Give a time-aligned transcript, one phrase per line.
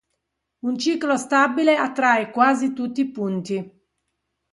[0.61, 3.85] Un ciclo stabile attrae quasi tutti i punti.